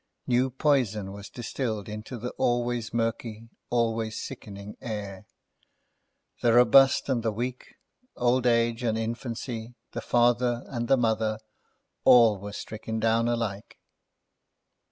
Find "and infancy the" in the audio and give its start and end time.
8.81-10.01